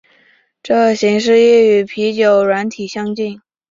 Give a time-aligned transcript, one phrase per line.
[0.63, 3.39] 这形式亦与啤酒软体相近。